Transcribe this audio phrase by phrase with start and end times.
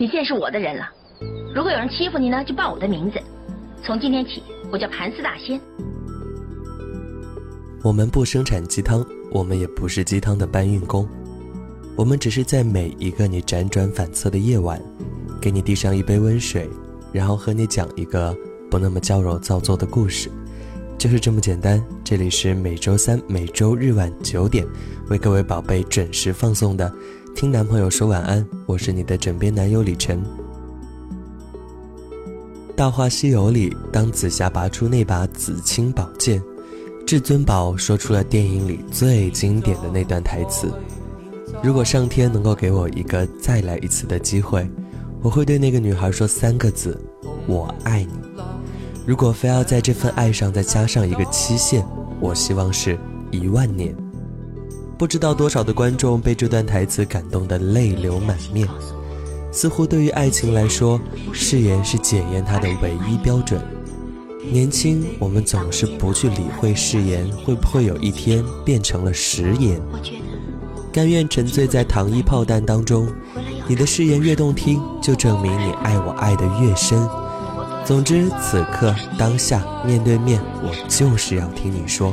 [0.00, 0.88] 你现在是我的人了。
[1.54, 3.20] 如果有人欺负你呢，就报我的名字。
[3.84, 4.42] 从今天起，
[4.72, 5.60] 我叫盘丝大仙。
[7.82, 11.06] 我们不生产鸡汤，我们也不是鸡汤的搬运工，
[11.96, 14.80] 我们只是在每一个你辗转反侧的夜晚，
[15.38, 16.66] 给你递上一杯温水，
[17.12, 18.34] 然后和你讲一个
[18.70, 20.30] 不那么娇柔造作的故事，
[20.96, 21.78] 就是这么简单。
[22.02, 24.66] 这里是每周三、每周日晚九点，
[25.10, 26.88] 为各位宝贝准时放送的
[27.40, 30.22] 《听男朋友说晚安》，我是你的枕边男友李晨。
[32.76, 36.42] 《大话西游》里，当紫霞拔出那把紫青宝剑。
[37.06, 40.70] 至尊宝说出了电影里最经典的那段台词
[41.64, 44.70] ：“如果上天能够给我一个再来一次的机会，
[45.22, 47.00] 我会对那个女孩说三个字：
[47.46, 48.12] 我爱你。
[49.06, 51.82] 如果非要在这份爱上再加上一个期限，
[52.20, 52.98] 我希望是
[53.30, 53.96] 一万年。”
[55.00, 58.68] 不知道多少的观众被这段台词感动得泪流满面。
[59.50, 61.00] 似乎对于爱情来说，
[61.32, 63.58] 誓言是检验它的唯一标准。
[64.52, 69.80] 年轻，我们总是不去理会誓言会不会有一天变成了食言，
[70.92, 73.10] 甘愿沉醉在糖衣炮弹当中。
[73.66, 77.08] 你的誓言越动听，就证明你爱我爱得越深。
[77.86, 82.12] 总之，此刻当下面对面，我就是要听你说。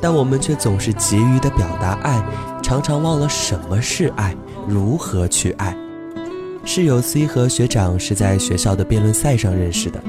[0.00, 2.22] 但我们却总是急于的表达爱，
[2.62, 5.76] 常常忘了什么是爱，如何去爱。
[6.64, 10.02] 室友 C 和学长是在学校的辩论赛上认识的。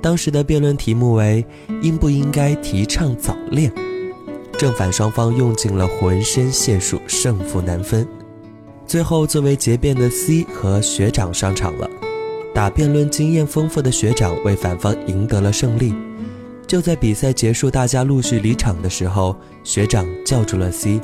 [0.00, 1.44] 当时的辩论题目为
[1.80, 3.72] “应不应该提倡早恋”，
[4.58, 8.06] 正反双方用尽了浑身解数，胜负难分。
[8.84, 11.88] 最后，作为结辩的 C 和学长上场了。
[12.52, 15.94] 打辩论经验丰富的学长为反方赢得了胜利。
[16.72, 20.98] 就在比赛结束，大家陆续离场的时候，学长叫住了 C，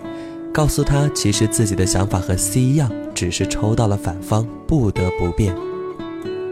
[0.50, 5.54] 告诉他其实自己的想法和 C 一样，只是抽到了反方，不得不变。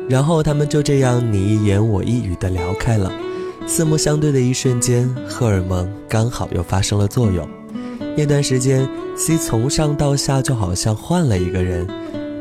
[0.06, 3.10] 然后他们就这样你一言我一语的聊开了，
[3.66, 7.48] 四目相对的一瞬间，荷尔蒙刚好又发生了作用。
[8.18, 11.88] 那段时间，C 从上到下就好像换了一个人，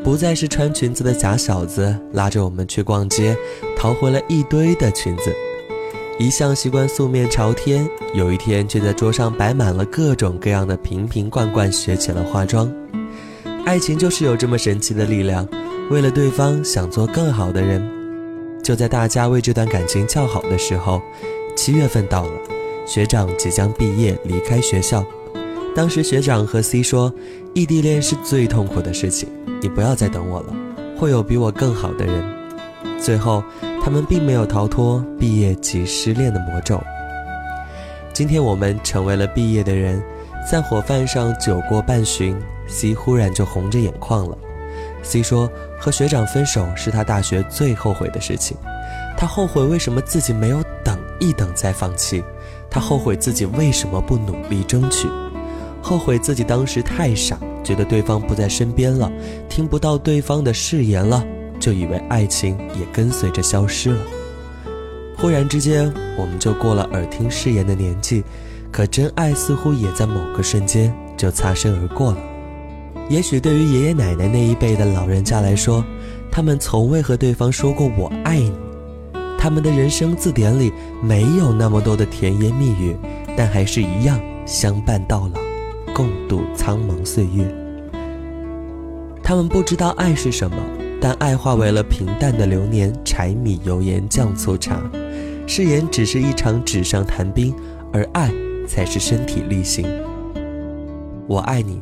[0.04, 3.34] 不再是穿裙子的假小子，拉着我们去逛街，
[3.78, 5.34] 淘回了一堆的裙子。
[6.18, 12.72] 一向习惯素面朝天，有一天却在桌上摆满了各种各样的瓶瓶罐罐，学起了化妆。
[13.66, 15.46] 爱情就是有这么神奇的力量。
[15.90, 17.86] 为了对方想做更好的人，
[18.62, 21.02] 就在大家为这段感情叫好的时候，
[21.54, 22.32] 七月份到了，
[22.86, 25.04] 学长即将毕业离开学校。
[25.74, 27.12] 当时学长和 C 说，
[27.52, 29.28] 异地恋是最痛苦的事情，
[29.60, 30.56] 你不要再等我了，
[30.98, 32.35] 会有比我更好的人。
[32.98, 33.42] 最后，
[33.82, 36.82] 他们并没有逃脱毕业即失恋的魔咒。
[38.12, 40.02] 今天我们成为了毕业的人，
[40.50, 42.36] 在火饭上酒过半巡
[42.66, 44.36] ，C 忽然就红着眼眶了。
[45.02, 45.50] C 说。
[45.78, 48.56] 和学长分手是他大学最后悔的事情，
[49.14, 52.24] 他后悔为什么自己没有等一等再放弃，
[52.70, 55.06] 他后悔自己为什么不努力争取，
[55.82, 59.12] 后悔自己当时太傻，觉得对方不在身边了，
[59.50, 61.22] 听不到对方的誓言了，
[61.66, 63.98] 就以为爱情也跟随着消失了。
[65.18, 68.22] 忽然之间，我们就过了耳听誓言的年纪，
[68.70, 72.18] 可真爱似乎也在某个瞬间就擦身而过了。
[73.08, 75.84] 也许对于爷爷奶奶那一辈的老人家来说，
[76.30, 78.52] 他们从未和对方说过“我爱你”，
[79.36, 80.72] 他们的人生字典里
[81.02, 82.96] 没有那么多的甜言蜜语，
[83.36, 85.40] 但还是一样相伴到老，
[85.92, 87.44] 共度苍茫岁月。
[89.20, 90.56] 他们不知道爱是什么，
[91.08, 94.82] 但爱化为了平淡的流年，柴米油盐酱醋茶。
[95.46, 97.54] 誓言只是一场纸上谈兵，
[97.92, 98.28] 而爱
[98.66, 99.86] 才是身体力行。
[101.28, 101.80] 我爱你。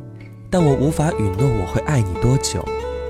[0.50, 2.62] 但我无法允诺我会爱你多久，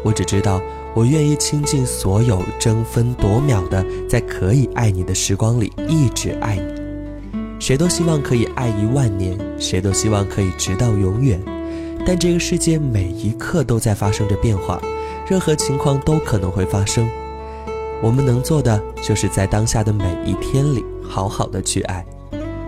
[0.05, 0.63] 我只知道
[0.95, 7.43] 我愿意倾尽所有争分夺秒的，在可以爱你的时光里一直爱你。
[7.59, 11.43] 谁都希望可以爱一万年，谁都希望可以直到永远。
[12.07, 14.81] 但这个世界每一刻都在发生着变化，
[15.27, 17.09] 任何情况都可能会发生。
[18.03, 22.05] 我们能做的就是在当下的每一天里好好的去爱。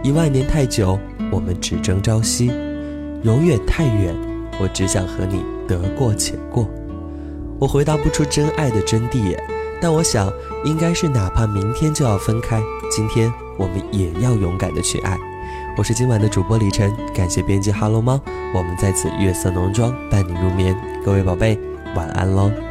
[0.02, 0.98] 一万年太久，
[1.30, 2.50] 我们只争朝夕；
[3.22, 4.14] 永远太远。
[4.58, 6.66] 我只想和你得过且过。
[7.58, 9.36] 我回答不出真爱的真谛，
[9.82, 10.32] 但我想
[10.64, 15.18] 应该是哪怕明天就要分开，今天我们也要勇敢的去爱。
[15.76, 18.18] 我是今晚的主播李晨，感谢编辑哈喽猫，
[18.54, 20.74] 我们在此月色浓妆伴你入眠。
[21.04, 21.58] 各位宝贝，
[21.94, 22.65] 晚安喽。